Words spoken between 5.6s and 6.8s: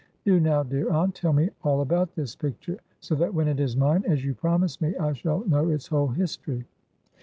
its whole history."